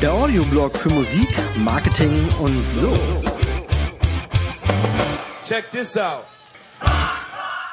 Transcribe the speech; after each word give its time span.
Der 0.00 0.12
Audioblog 0.12 0.76
für 0.76 0.88
Musik, 0.88 1.28
Marketing 1.56 2.28
und 2.40 2.60
so. 2.74 2.92
Check 5.46 5.70
this 5.70 5.96
out. 5.96 6.24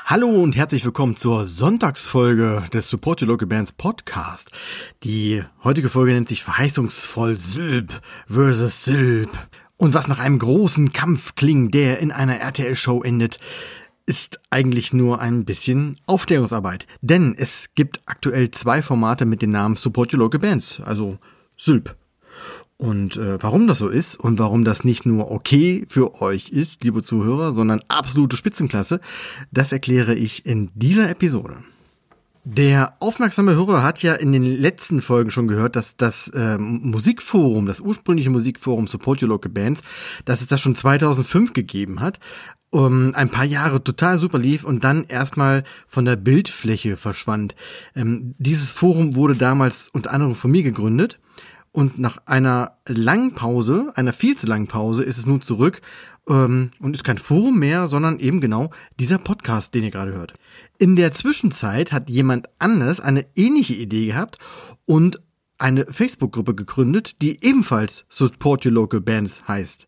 Hallo 0.06 0.28
und 0.30 0.56
herzlich 0.56 0.86
willkommen 0.86 1.18
zur 1.18 1.48
Sonntagsfolge 1.48 2.68
des 2.72 2.88
Support 2.90 3.24
Your 3.24 3.30
Local 3.30 3.48
Bands 3.48 3.72
Podcast. 3.72 4.52
Die 5.04 5.44
heutige 5.64 5.90
Folge 5.90 6.14
nennt 6.14 6.30
sich 6.30 6.44
verheißungsvoll 6.44 7.38
Sylp 7.38 8.02
vs. 8.30 8.84
Sylp. 8.86 9.32
Und 9.78 9.94
was 9.94 10.08
nach 10.08 10.20
einem 10.20 10.40
großen 10.40 10.92
Kampf 10.92 11.36
klingt, 11.36 11.74
der 11.74 12.00
in 12.00 12.12
einer 12.12 12.40
RTL-Show 12.40 13.04
endet, 13.04 13.38
ist 14.08 14.40
eigentlich 14.50 14.94
nur 14.94 15.20
ein 15.20 15.46
bisschen 15.46 15.98
Aufklärungsarbeit. 16.06 16.88
Denn 17.02 17.36
es 17.38 17.68
gibt 17.76 18.02
aktuell 18.06 18.52
zwei 18.52 18.82
Formate 18.82 19.26
mit 19.26 19.42
dem 19.42 19.52
Namen 19.52 19.76
Support 19.76 20.14
Your 20.14 20.20
Local 20.20 20.40
Bands, 20.40 20.82
also 20.84 21.18
Sylp. 21.58 21.96
Und 22.78 23.18
äh, 23.18 23.42
warum 23.42 23.68
das 23.68 23.80
so 23.80 23.90
ist 23.90 24.16
und 24.16 24.40
warum 24.40 24.64
das 24.64 24.84
nicht 24.84 25.06
nur 25.06 25.32
okay 25.32 25.86
für 25.90 26.22
euch 26.22 26.50
ist, 26.50 26.84
liebe 26.84 27.02
Zuhörer, 27.02 27.54
sondern 27.54 27.82
absolute 27.88 28.38
Spitzenklasse, 28.38 29.02
das 29.52 29.72
erkläre 29.72 30.14
ich 30.14 30.46
in 30.46 30.70
dieser 30.76 31.10
Episode. 31.10 31.64
Der 32.50 32.94
aufmerksame 33.00 33.56
Hörer 33.56 33.84
hat 33.84 34.02
ja 34.02 34.14
in 34.14 34.32
den 34.32 34.46
letzten 34.46 35.02
Folgen 35.02 35.32
schon 35.32 35.50
gehört, 35.50 35.76
dass 35.76 35.98
das 35.98 36.30
äh, 36.30 36.58
Musikforum, 36.58 37.66
das 37.66 37.82
ursprüngliche 37.82 38.30
Musikforum 38.30 38.88
Support 38.88 39.22
Your 39.22 39.28
Local 39.28 39.52
Bands, 39.52 39.82
dass 40.24 40.40
es 40.40 40.48
das 40.48 40.62
schon 40.62 40.74
2005 40.74 41.52
gegeben 41.52 42.00
hat, 42.00 42.22
um, 42.70 43.14
ein 43.16 43.28
paar 43.28 43.44
Jahre 43.44 43.84
total 43.84 44.18
super 44.18 44.40
lief 44.40 44.64
und 44.64 44.86
dann 44.86 45.04
erstmal 45.04 45.66
von 45.90 46.06
der 46.06 46.16
Bildfläche 46.16 46.96
verschwand. 46.96 47.54
Ähm, 47.96 48.34
dieses 48.38 48.72
Forum 48.72 49.18
wurde 49.18 49.36
damals 49.36 49.90
unter 49.92 50.14
anderem 50.14 50.34
von 50.34 50.50
mir 50.50 50.64
gegründet 50.64 51.20
und 51.78 52.00
nach 52.00 52.18
einer 52.26 52.80
langen 52.88 53.36
Pause, 53.36 53.92
einer 53.94 54.12
viel 54.12 54.36
zu 54.36 54.48
langen 54.48 54.66
Pause, 54.66 55.04
ist 55.04 55.20
es 55.20 55.28
nun 55.28 55.44
zurück 55.44 55.84
ähm, 56.28 56.72
und 56.80 56.96
ist 56.96 57.04
kein 57.04 57.20
Forum 57.20 57.60
mehr, 57.60 57.88
sondern 57.88 58.18
eben 58.18 58.42
genau 58.42 58.72
dieser 59.00 59.20
Podcast, 59.20 59.76
den 59.76 59.84
ihr 59.84 59.92
gerade 59.92 60.14
hört. 60.14 60.34
In 60.80 60.96
der 60.96 61.12
Zwischenzeit 61.12 61.92
hat 61.92 62.10
jemand 62.10 62.50
anders 62.58 63.00
eine 63.00 63.28
ähnliche 63.36 63.76
Idee 63.76 64.08
gehabt 64.08 64.40
und 64.88 65.22
eine 65.60 65.86
Facebook-Gruppe 65.86 66.56
gegründet, 66.56 67.22
die 67.22 67.46
ebenfalls 67.46 68.08
Support 68.10 68.66
Your 68.66 68.72
Local 68.72 69.00
Bands 69.00 69.48
heißt. 69.48 69.86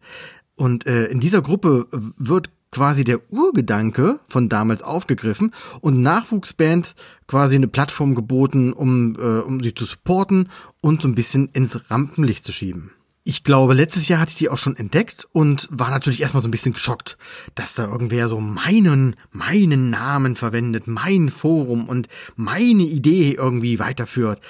Und 0.54 0.86
äh, 0.86 1.08
in 1.08 1.20
dieser 1.20 1.42
Gruppe 1.42 1.88
wird 2.18 2.52
quasi 2.72 3.04
der 3.04 3.32
Urgedanke 3.32 4.20
von 4.28 4.50
damals 4.50 4.82
aufgegriffen 4.84 5.54
und 5.82 6.02
Nachwuchsband 6.02 6.96
quasi 7.28 7.56
eine 7.56 7.68
Plattform 7.68 8.16
geboten, 8.16 8.74
um, 8.74 9.16
äh, 9.20 9.40
um 9.40 9.62
sie 9.62 9.74
zu 9.74 9.86
supporten 9.86 10.50
und 10.82 11.02
so 11.02 11.08
ein 11.08 11.16
bisschen 11.16 11.50
ins 11.50 11.90
Rampenlicht 11.90 12.46
zu 12.46 12.52
schieben. 12.52 12.92
Ich 13.24 13.44
glaube, 13.44 13.74
letztes 13.74 14.08
Jahr 14.08 14.20
hatte 14.22 14.32
ich 14.32 14.38
die 14.38 14.50
auch 14.50 14.58
schon 14.58 14.76
entdeckt 14.76 15.28
und 15.32 15.68
war 15.70 15.92
natürlich 15.92 16.22
erstmal 16.22 16.42
so 16.42 16.48
ein 16.48 16.52
bisschen 16.52 16.74
geschockt, 16.74 17.18
dass 17.54 17.76
da 17.76 17.86
irgendwer 17.86 18.28
so 18.28 18.40
meinen, 18.40 19.16
meinen 19.32 19.90
Namen 19.90 20.36
verwendet, 20.36 20.88
mein 20.88 21.30
Forum 21.30 21.88
und 21.90 22.08
meine 22.36 22.84
Idee 22.84 23.34
irgendwie 23.34 23.78
weiterführt. 23.78 24.42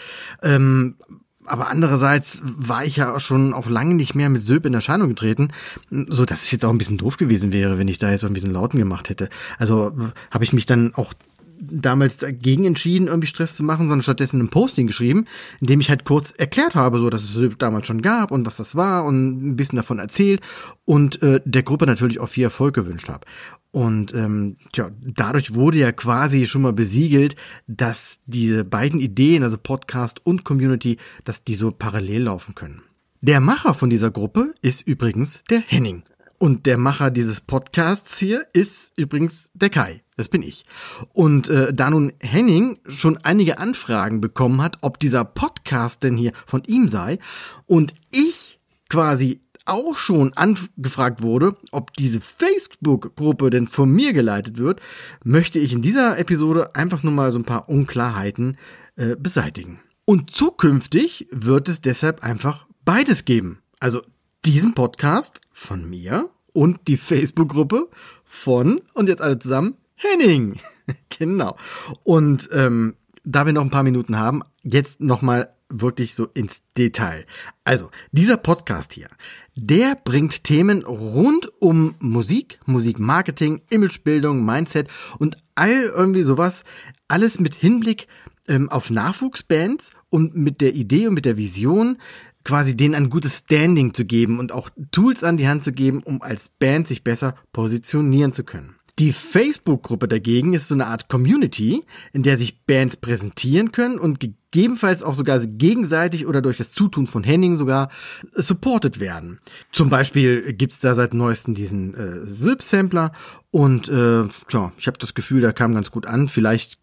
Ähm, 0.44 0.96
aber 1.50 1.70
andererseits 1.70 2.42
war 2.44 2.86
ich 2.86 2.98
ja 2.98 3.20
schon 3.20 3.54
auch 3.54 3.70
lange 3.70 3.96
nicht 3.96 4.16
mehr 4.16 4.30
mit 4.30 4.42
Sylp 4.42 4.66
in 4.66 4.74
Erscheinung 4.74 5.10
getreten, 5.10 5.50
so 5.90 6.26
dass 6.26 6.44
es 6.44 6.52
jetzt 6.52 6.66
auch 6.66 6.70
ein 6.70 6.78
bisschen 6.78 6.98
doof 6.98 7.18
gewesen 7.18 7.52
wäre, 7.52 7.78
wenn 7.78 7.88
ich 7.88 7.98
da 7.98 8.12
jetzt 8.12 8.24
irgendwie 8.24 8.42
so 8.42 8.48
einen 8.48 8.54
Lauten 8.54 8.78
gemacht 8.78 9.10
hätte. 9.10 9.30
Also 9.58 9.92
habe 10.32 10.44
ich 10.44 10.54
mich 10.54 10.66
dann 10.66 10.94
auch 10.96 11.14
damals 11.60 12.18
dagegen 12.18 12.66
entschieden, 12.66 13.08
irgendwie 13.08 13.28
Stress 13.28 13.56
zu 13.56 13.64
machen, 13.64 13.88
sondern 13.88 14.04
stattdessen 14.04 14.40
ein 14.40 14.50
Posting 14.50 14.88
geschrieben, 14.88 15.26
in 15.62 15.68
dem 15.68 15.80
ich 15.80 15.90
halt 15.90 16.06
kurz 16.06 16.32
erklärt 16.32 16.76
habe, 16.76 17.00
so 17.00 17.10
dass 17.10 17.24
es 17.24 17.34
Sylp 17.34 17.60
damals 17.60 17.88
schon 17.88 18.02
gab 18.02 18.32
und 18.32 18.46
was 18.46 18.58
das 18.58 18.76
war 18.76 19.06
und 19.06 19.50
ein 19.50 19.56
bisschen 19.56 19.78
davon 19.78 20.00
erzählt 20.00 20.42
und 20.86 21.22
äh, 21.22 21.42
der 21.46 21.64
Gruppe 21.64 21.86
natürlich 21.86 22.20
auch 22.20 22.30
viel 22.30 22.44
Erfolg 22.44 22.76
gewünscht 22.76 23.10
habe. 23.10 23.26
Und 23.72 24.16
ähm, 24.16 24.58
tja, 24.72 24.90
dadurch 25.00 25.54
wurde 25.54 25.78
ja 25.78 25.92
quasi 25.92 26.48
schon 26.48 26.64
mal 26.64 26.74
besiegelt, 26.74 27.36
dass 27.68 28.20
diese 28.26 28.66
beiden 28.66 29.00
Ideen, 29.00 29.44
also 29.44 29.58
Podcast 29.62 30.22
und 30.26 30.44
Community, 30.44 30.98
dass 31.24 31.44
die 31.44 31.56
so 31.56 31.72
parallel 31.72 32.24
laufen 32.24 32.56
können. 32.56 32.82
Der 33.22 33.42
Macher 33.42 33.74
von 33.74 33.90
dieser 33.90 34.12
Gruppe 34.12 34.54
ist 34.62 34.88
übrigens 34.88 35.44
der 35.50 35.60
Henning. 35.60 36.04
Und 36.40 36.66
der 36.66 36.78
Macher 36.78 37.12
dieses 37.12 37.42
Podcasts 37.42 38.18
hier 38.18 38.48
ist 38.54 38.94
übrigens 38.98 39.52
der 39.54 39.70
Kai. 39.70 40.02
Das 40.16 40.30
bin 40.30 40.42
ich. 40.42 40.64
Und 41.12 41.50
äh, 41.50 41.74
da 41.74 41.90
nun 41.90 42.14
Henning 42.22 42.80
schon 42.88 43.18
einige 43.18 43.58
Anfragen 43.58 44.22
bekommen 44.22 44.62
hat, 44.62 44.78
ob 44.82 45.00
dieser 45.00 45.26
Podcast 45.26 46.02
denn 46.02 46.16
hier 46.16 46.32
von 46.46 46.64
ihm 46.64 46.88
sei 46.88 47.20
und 47.68 47.94
ich 48.10 48.60
quasi 48.90 49.42
auch 49.66 49.98
schon 49.98 50.34
angefragt 50.34 51.22
wurde, 51.22 51.58
ob 51.72 51.94
diese 51.94 52.22
Facebook-Gruppe 52.22 53.50
denn 53.50 53.68
von 53.68 53.92
mir 53.92 54.14
geleitet 54.14 54.58
wird, 54.58 54.80
möchte 55.24 55.60
ich 55.60 55.74
in 55.74 55.82
dieser 55.82 56.18
Episode 56.18 56.74
einfach 56.74 57.04
nur 57.04 57.14
mal 57.14 57.32
so 57.34 57.38
ein 57.38 57.44
paar 57.44 57.70
Unklarheiten 57.70 58.58
äh, 58.96 59.16
beseitigen. 59.18 59.82
Und 60.06 60.32
zukünftig 60.32 61.28
wird 61.32 61.70
es 61.70 61.82
deshalb 61.82 62.24
einfach 62.24 62.66
beides 62.84 63.26
geben. 63.26 63.60
Also 63.80 64.02
diesen 64.46 64.74
Podcast 64.74 65.42
von 65.52 65.90
mir 65.90 66.30
und 66.54 66.88
die 66.88 66.98
Facebook-Gruppe 66.98 67.90
von, 68.24 68.82
und 68.94 69.08
jetzt 69.10 69.22
alle 69.22 69.40
zusammen, 69.40 69.76
Henning. 69.96 70.58
genau. 71.10 71.58
Und 72.04 72.50
ähm, 72.52 72.96
da 73.24 73.46
wir 73.46 73.54
noch 73.54 73.64
ein 73.64 73.70
paar 73.70 73.84
Minuten 73.84 74.18
haben, 74.18 74.44
jetzt 74.64 75.02
nochmal 75.02 75.54
wirklich 75.70 76.16
so 76.16 76.26
ins 76.26 76.62
Detail. 76.78 77.26
Also, 77.64 77.92
dieser 78.12 78.38
Podcast 78.38 78.94
hier, 78.94 79.10
der 79.56 79.96
bringt 79.96 80.44
Themen 80.44 80.84
rund 80.84 81.52
um 81.60 81.96
Musik, 82.00 82.60
Musikmarketing, 82.66 83.62
Imagebildung, 83.70 84.44
Mindset 84.44 84.88
und 85.20 85.38
all 85.56 85.84
irgendwie 85.84 86.24
sowas, 86.24 86.64
alles 87.08 87.40
mit 87.40 87.54
Hinblick 87.54 88.08
ähm, 88.48 88.70
auf 88.70 88.90
Nachwuchsbands 88.90 89.92
und 90.10 90.36
mit 90.36 90.60
der 90.60 90.74
Idee 90.74 91.08
und 91.08 91.14
mit 91.14 91.26
der 91.26 91.38
Vision, 91.38 91.98
quasi 92.50 92.76
denen 92.76 92.96
ein 92.96 93.12
gutes 93.12 93.38
Standing 93.46 93.94
zu 93.94 94.06
geben 94.06 94.40
und 94.40 94.52
auch 94.52 94.72
Tools 94.92 95.24
an 95.24 95.38
die 95.38 95.48
Hand 95.48 95.64
zu 95.64 95.72
geben, 95.72 96.02
um 96.02 96.24
als 96.24 96.50
Band 96.58 96.88
sich 96.88 97.04
besser 97.04 97.36
positionieren 97.54 98.34
zu 98.34 98.44
können. 98.44 98.76
Die 98.98 99.14
Facebook-Gruppe 99.14 100.08
dagegen 100.08 100.54
ist 100.54 100.68
so 100.68 100.74
eine 100.74 100.88
Art 100.88 101.10
Community, 101.10 101.86
in 102.12 102.24
der 102.24 102.40
sich 102.40 102.66
Bands 102.66 102.98
präsentieren 102.98 103.72
können 103.72 104.00
und 104.00 104.20
gegebenenfalls 104.20 105.04
auch 105.04 105.14
sogar 105.14 105.40
gegenseitig 105.46 106.26
oder 106.26 106.42
durch 106.42 106.58
das 106.58 106.72
Zutun 106.72 107.06
von 107.06 107.24
Henning 107.24 107.56
sogar 107.56 107.92
supported 108.34 109.00
werden. 109.00 109.40
Zum 109.72 109.92
Beispiel 109.92 110.52
gibt's 110.54 110.80
da 110.80 110.96
seit 110.96 111.14
neuestem 111.14 111.54
diesen 111.54 111.94
äh, 111.94 112.26
Silp-Sampler 112.26 113.12
und 113.52 113.90
äh, 113.90 114.24
klar, 114.48 114.74
ich 114.80 114.88
habe 114.88 114.98
das 114.98 115.14
Gefühl, 115.14 115.42
der 115.42 115.54
kam 115.54 115.76
ganz 115.76 115.92
gut 115.92 116.08
an. 116.08 116.28
Vielleicht 116.28 116.80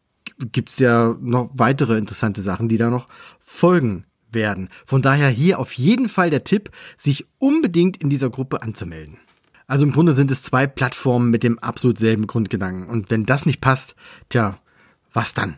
gibt's 0.53 0.79
ja 0.79 1.17
noch 1.21 1.51
weitere 1.55 1.99
interessante 1.99 2.41
Sachen, 2.41 2.69
die 2.69 2.79
da 2.79 2.89
noch 2.89 3.09
folgen 3.43 4.05
werden. 4.37 4.69
Von 4.85 5.03
daher 5.03 5.29
hier 5.29 5.59
auf 5.59 5.73
jeden 5.73 6.09
Fall 6.09 6.31
der 6.31 6.45
Tipp, 6.45 6.71
sich 6.97 7.27
unbedingt 7.39 7.97
in 7.97 8.09
dieser 8.09 8.31
Gruppe 8.31 8.63
anzumelden. 8.63 9.19
Also 9.67 9.83
im 9.83 9.91
Grunde 9.91 10.15
sind 10.15 10.31
es 10.31 10.45
zwei 10.45 10.69
Plattformen 10.69 11.31
mit 11.31 11.43
dem 11.43 11.59
absolut 11.59 11.99
selben 11.99 12.29
Grundgedanken. 12.29 12.89
Und 12.89 13.11
wenn 13.11 13.27
das 13.27 13.47
nicht 13.47 13.61
passt, 13.61 13.97
tja, 14.29 14.61
was 15.13 15.35
dann? 15.35 15.57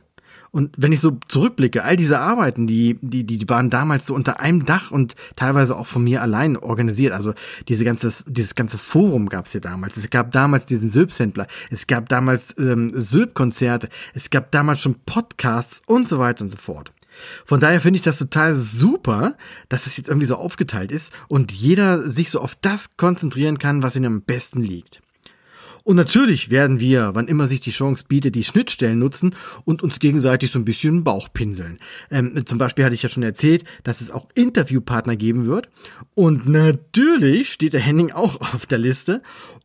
Und 0.51 0.75
wenn 0.79 0.93
ich 0.93 1.01
so 1.01 1.19
zurückblicke, 1.29 1.85
all 1.85 1.97
diese 1.97 2.21
Arbeiten, 2.21 2.67
die, 2.67 2.99
die, 3.03 3.25
die 3.25 3.49
waren 3.51 3.69
damals 3.69 4.07
so 4.07 4.15
unter 4.15 4.41
einem 4.41 4.65
Dach 4.65 4.91
und 4.91 5.15
teilweise 5.37 5.77
auch 5.77 5.87
von 5.87 6.03
mir 6.03 6.23
allein 6.23 6.57
organisiert. 6.57 7.13
Also 7.13 7.35
diese 7.69 7.85
ganze, 7.85 8.25
dieses 8.27 8.55
ganze 8.55 8.79
Forum 8.79 9.29
gab 9.29 9.45
es 9.45 9.53
ja 9.53 9.61
damals. 9.61 9.99
Es 9.99 10.09
gab 10.09 10.33
damals 10.33 10.65
diesen 10.65 10.91
Sylp-Sampler. 10.91 11.47
Es 11.71 11.87
gab 11.87 12.09
damals 12.09 12.57
ähm, 12.59 12.93
Sylp-Konzerte. 12.95 13.91
Es 14.15 14.31
gab 14.31 14.51
damals 14.51 14.81
schon 14.81 14.95
Podcasts 15.05 15.83
und 15.87 16.09
so 16.09 16.19
weiter 16.19 16.45
und 16.45 16.51
so 16.51 16.57
fort. 16.57 16.93
Von 17.45 17.61
daher 17.61 17.81
finde 17.81 17.99
ich 17.99 18.05
das 18.05 18.19
total 18.19 18.55
super, 18.55 19.37
dass 19.69 19.87
es 19.87 19.97
jetzt 19.97 20.09
irgendwie 20.09 20.27
so 20.27 20.37
aufgeteilt 20.37 20.93
ist 20.93 21.13
und 21.29 21.53
jeder 21.53 22.09
sich 22.09 22.31
so 22.31 22.41
auf 22.41 22.55
das 22.55 22.97
konzentrieren 22.97 23.59
kann, 23.59 23.83
was 23.83 23.97
ihm 23.97 24.05
am 24.05 24.23
besten 24.23 24.63
liegt. 24.63 25.01
Und 25.89 25.97
natürlich 25.97 26.51
werden 26.51 26.81
wir, 26.81 27.13
wann 27.15 27.29
immer 27.29 27.47
sich 27.47 27.61
die 27.61 27.71
Chance 27.71 28.05
bietet, 28.07 28.35
die 28.35 28.45
Schnittstellen 28.45 28.99
nutzen 28.99 29.35
und 29.65 29.83
uns 29.83 30.01
gegenseitig 30.01 30.51
so 30.51 30.59
ein 30.59 30.67
bisschen 30.67 31.03
Bauch 31.03 31.33
pinseln. 31.33 31.79
Ähm, 32.11 32.45
zum 32.45 32.59
Beispiel 32.59 32.85
hatte 32.85 32.95
ich 32.95 33.03
ja 33.03 33.09
schon 33.09 33.23
erzählt, 33.23 33.65
dass 33.85 34.03
es 34.03 34.11
auch 34.11 34.29
Interviewpartner 34.35 35.17
geben 35.17 35.47
wird. 35.47 35.71
Und 36.15 36.47
natürlich 36.47 37.51
steht 37.55 37.73
der 37.73 37.81
Henning 37.81 38.13
auch 38.13 38.39
auf 38.53 38.67
der 38.67 38.77
Liste. 38.77 39.23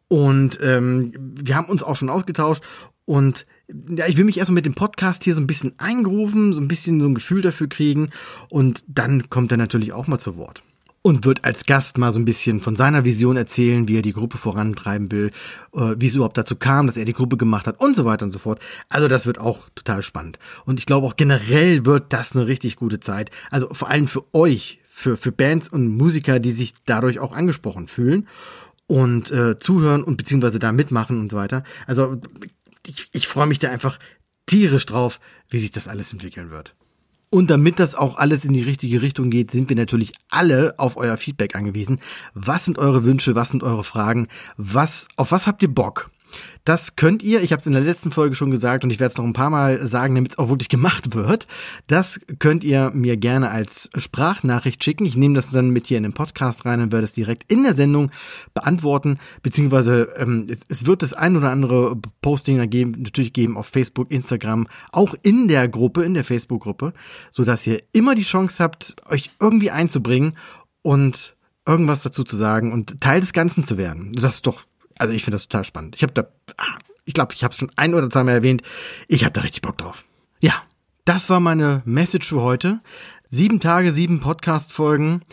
Und 0.07 0.59
ähm, 0.63 1.11
wir 1.19 1.57
haben 1.57 1.67
uns 1.67 1.83
auch 1.83 1.97
schon 1.97 2.09
ausgetauscht 2.09 2.63
und 3.03 3.45
ja, 3.89 4.07
ich 4.07 4.17
will 4.17 4.25
mich 4.25 4.37
erstmal 4.37 4.55
mit 4.55 4.65
dem 4.65 4.75
Podcast 4.75 5.23
hier 5.23 5.35
so 5.35 5.41
ein 5.41 5.47
bisschen 5.47 5.73
eingerufen, 5.77 6.53
so 6.53 6.59
ein 6.59 6.67
bisschen 6.67 6.99
so 6.99 7.07
ein 7.07 7.15
Gefühl 7.15 7.41
dafür 7.41 7.67
kriegen 7.67 8.09
und 8.49 8.83
dann 8.87 9.29
kommt 9.29 9.51
er 9.51 9.57
natürlich 9.57 9.93
auch 9.93 10.07
mal 10.07 10.19
zu 10.19 10.37
Wort. 10.37 10.63
und 11.03 11.25
wird 11.25 11.43
als 11.43 11.65
Gast 11.65 11.97
mal 11.97 12.13
so 12.13 12.19
ein 12.19 12.25
bisschen 12.25 12.61
von 12.61 12.75
seiner 12.75 13.05
Vision 13.05 13.35
erzählen, 13.35 13.87
wie 13.87 13.97
er 13.97 14.01
die 14.01 14.13
Gruppe 14.13 14.37
vorantreiben 14.37 15.11
will, 15.11 15.31
äh, 15.73 15.95
wie 15.97 16.07
es 16.07 16.15
überhaupt 16.15 16.37
dazu 16.37 16.55
kam, 16.55 16.87
dass 16.87 16.97
er 16.97 17.05
die 17.05 17.13
Gruppe 17.13 17.37
gemacht 17.37 17.67
hat 17.67 17.79
und 17.79 17.95
so 17.95 18.05
weiter 18.05 18.25
und 18.25 18.31
so 18.31 18.39
fort. 18.39 18.59
Also 18.89 19.07
das 19.07 19.25
wird 19.25 19.37
auch 19.37 19.67
total 19.75 20.01
spannend. 20.01 20.39
Und 20.65 20.79
ich 20.79 20.85
glaube 20.85 21.05
auch 21.05 21.17
generell 21.17 21.85
wird 21.85 22.13
das 22.13 22.35
eine 22.35 22.47
richtig 22.47 22.77
gute 22.77 23.01
Zeit. 23.01 23.31
Also 23.51 23.67
vor 23.73 23.89
allem 23.89 24.07
für 24.07 24.23
euch, 24.33 24.79
für, 24.89 25.17
für 25.17 25.33
Bands 25.33 25.67
und 25.67 25.89
Musiker, 25.89 26.39
die 26.39 26.53
sich 26.53 26.73
dadurch 26.85 27.19
auch 27.19 27.35
angesprochen 27.35 27.89
fühlen 27.89 28.27
und 28.87 29.29
äh, 29.31 29.59
zuhören 29.59 30.03
und 30.03 30.15
beziehungsweise 30.15 30.59
da 30.59 30.71
mitmachen 30.71 31.19
und 31.19 31.31
so 31.31 31.37
weiter. 31.37 31.63
Also 31.85 32.21
ich, 32.85 33.09
ich 33.11 33.27
freue 33.27 33.47
mich 33.47 33.59
da 33.59 33.69
einfach 33.69 33.99
tierisch 34.45 34.85
drauf, 34.85 35.19
wie 35.49 35.59
sich 35.59 35.71
das 35.71 35.87
alles 35.87 36.11
entwickeln 36.13 36.51
wird. 36.51 36.75
Und 37.29 37.49
damit 37.49 37.79
das 37.79 37.95
auch 37.95 38.17
alles 38.17 38.45
in 38.45 38.53
die 38.53 38.61
richtige 38.61 39.01
Richtung 39.01 39.31
geht, 39.31 39.49
sind 39.49 39.67
wir 39.67 39.75
natürlich 39.75 40.13
alle 40.29 40.75
auf 40.77 40.97
euer 40.97 41.17
Feedback 41.17 41.55
angewiesen. 41.55 41.99
Was 42.35 42.65
sind 42.65 42.77
eure 42.77 43.05
Wünsche? 43.05 43.33
Was 43.33 43.49
sind 43.49 43.63
eure 43.63 43.83
Fragen? 43.83 44.27
Was, 44.55 45.07
auf 45.15 45.31
was 45.31 45.47
habt 45.47 45.63
ihr 45.63 45.73
Bock? 45.73 46.11
Das 46.65 46.95
könnt 46.95 47.23
ihr, 47.23 47.41
ich 47.41 47.51
habe 47.51 47.59
es 47.59 47.67
in 47.67 47.73
der 47.73 47.81
letzten 47.81 48.11
Folge 48.11 48.35
schon 48.35 48.51
gesagt 48.51 48.83
und 48.83 48.89
ich 48.89 48.99
werde 48.99 49.11
es 49.11 49.17
noch 49.17 49.25
ein 49.25 49.33
paar 49.33 49.49
Mal 49.49 49.85
sagen, 49.87 50.15
damit 50.15 50.33
es 50.33 50.37
auch 50.37 50.49
wirklich 50.49 50.69
gemacht 50.69 51.13
wird. 51.13 51.47
Das 51.87 52.21
könnt 52.39 52.63
ihr 52.63 52.91
mir 52.93 53.17
gerne 53.17 53.49
als 53.49 53.89
Sprachnachricht 53.97 54.83
schicken. 54.83 55.05
Ich 55.05 55.17
nehme 55.17 55.35
das 55.35 55.51
dann 55.51 55.71
mit 55.71 55.87
hier 55.87 55.97
in 55.97 56.03
den 56.03 56.13
Podcast 56.13 56.65
rein 56.65 56.81
und 56.81 56.91
werde 56.91 57.05
es 57.05 57.13
direkt 57.13 57.51
in 57.51 57.63
der 57.63 57.73
Sendung 57.73 58.11
beantworten. 58.53 59.19
Beziehungsweise 59.41 60.13
ähm, 60.17 60.47
es, 60.49 60.61
es 60.69 60.85
wird 60.85 61.01
das 61.01 61.13
ein 61.13 61.35
oder 61.35 61.51
andere 61.51 61.97
Posting 62.21 62.69
geben, 62.69 62.93
natürlich 62.97 63.33
geben 63.33 63.57
auf 63.57 63.67
Facebook, 63.67 64.11
Instagram, 64.11 64.67
auch 64.91 65.15
in 65.21 65.47
der 65.47 65.67
Gruppe, 65.67 66.03
in 66.03 66.13
der 66.13 66.23
Facebook-Gruppe, 66.23 66.93
sodass 67.31 67.67
ihr 67.67 67.79
immer 67.91 68.15
die 68.15 68.23
Chance 68.23 68.63
habt, 68.63 68.95
euch 69.09 69.31
irgendwie 69.39 69.71
einzubringen 69.71 70.37
und 70.81 71.35
irgendwas 71.65 72.01
dazu 72.01 72.23
zu 72.23 72.37
sagen 72.37 72.71
und 72.71 73.01
Teil 73.01 73.21
des 73.21 73.33
Ganzen 73.33 73.63
zu 73.63 73.77
werden. 73.77 74.11
Das 74.13 74.35
ist 74.35 74.47
doch 74.47 74.63
also 75.03 75.13
ich 75.13 75.25
finde 75.25 75.35
das 75.35 75.49
total 75.49 75.65
spannend. 75.65 75.97
Ich 75.97 76.03
habe 76.03 76.13
da, 76.13 76.27
ah, 76.55 76.79
ich 77.03 77.13
glaube, 77.13 77.33
ich 77.33 77.43
habe 77.43 77.51
es 77.51 77.57
schon 77.57 77.71
ein 77.75 77.93
oder 77.93 78.09
zwei 78.09 78.23
Mal 78.23 78.31
erwähnt. 78.31 78.61
Ich 79.09 79.25
habe 79.25 79.33
da 79.33 79.41
richtig 79.41 79.61
Bock 79.61 79.77
drauf. 79.77 80.05
Ja, 80.39 80.53
das 81.03 81.29
war 81.29 81.41
meine 81.41 81.81
Message 81.83 82.29
für 82.29 82.41
heute. 82.41 82.79
Sieben 83.29 83.59
Tage, 83.59 83.91
sieben 83.91 84.21
Podcast-Folgen. 84.21 85.25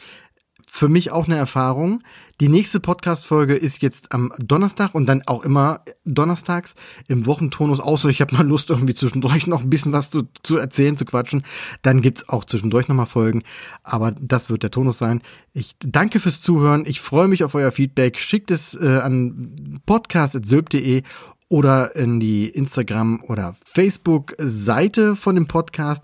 Für 0.73 0.89
mich 0.89 1.13
auch 1.13 1.27
eine 1.27 1.37
Erfahrung. 1.37 2.03
Die 2.41 2.49
nächste 2.49 2.81
Podcast-Folge 2.81 3.55
ist 3.55 3.83
jetzt 3.83 4.13
am 4.13 4.33
Donnerstag 4.39 4.95
und 4.95 5.05
dann 5.05 5.23
auch 5.27 5.45
immer 5.45 5.83
donnerstags 6.07 6.75
im 7.07 7.27
Wochentonus. 7.27 7.81
Außer 7.81 8.09
ich 8.09 8.23
habe 8.23 8.35
mal 8.35 8.47
Lust, 8.47 8.71
irgendwie 8.71 8.95
zwischendurch 8.95 9.47
noch 9.47 9.61
ein 9.61 9.69
bisschen 9.69 9.93
was 9.93 10.09
zu, 10.09 10.23
zu 10.43 10.57
erzählen, 10.57 10.97
zu 10.97 11.05
quatschen. 11.05 11.45
Dann 11.83 12.01
gibt's 12.01 12.31
auch 12.31 12.47
zwischendurch 12.47 12.89
nochmal 12.89 13.05
Folgen. 13.05 13.43
Aber 13.83 14.13
das 14.13 14.49
wird 14.49 14.63
der 14.63 14.71
Tonus 14.71 14.97
sein. 14.97 15.21
Ich 15.53 15.77
danke 15.81 16.19
fürs 16.19 16.41
Zuhören. 16.41 16.87
Ich 16.87 17.03
freue 17.03 17.29
mich 17.29 17.45
auf 17.45 17.55
euer 17.55 17.73
Feedback. 17.73 18.19
Schickt 18.19 18.51
es 18.51 18.73
äh, 18.73 19.01
an 19.01 19.83
podcast.sölb.de 19.85 21.03
oder 21.51 21.95
in 21.95 22.21
die 22.21 22.49
Instagram- 22.49 23.23
oder 23.29 23.55
Facebook-Seite 23.67 25.15
von 25.15 25.35
dem 25.35 25.47
Podcast 25.47 26.03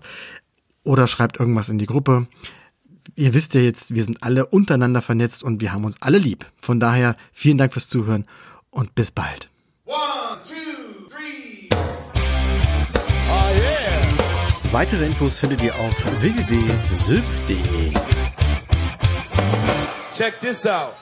oder 0.83 1.07
schreibt 1.07 1.39
irgendwas 1.39 1.69
in 1.69 1.79
die 1.79 1.87
Gruppe 1.87 2.27
ihr 3.15 3.33
wisst 3.33 3.53
ja 3.53 3.61
jetzt, 3.61 3.95
wir 3.95 4.03
sind 4.03 4.23
alle 4.23 4.45
untereinander 4.45 5.01
vernetzt 5.01 5.43
und 5.43 5.61
wir 5.61 5.73
haben 5.73 5.85
uns 5.85 6.01
alle 6.01 6.17
lieb. 6.17 6.45
Von 6.61 6.79
daher 6.79 7.15
vielen 7.31 7.57
Dank 7.57 7.73
fürs 7.73 7.89
Zuhören 7.89 8.25
und 8.69 8.95
bis 8.95 9.11
bald. 9.11 9.49
One, 9.85 10.41
two, 10.43 11.07
three. 11.09 11.69
Oh 13.29 13.49
yeah. 13.57 14.71
Weitere 14.71 15.05
Infos 15.05 15.39
findet 15.39 15.61
ihr 15.63 15.73
auf 15.75 16.21
www.sylph.de. 16.21 17.93
Check 20.15 20.39
this 20.41 20.65
out. 20.65 20.93